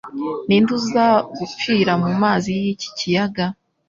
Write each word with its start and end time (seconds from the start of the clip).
ninde 0.47 0.71
uza 0.79 1.05
gupfira 1.37 1.91
mumazi 2.03 2.49
yiki 2.61 2.87
kiyaga 2.97 3.45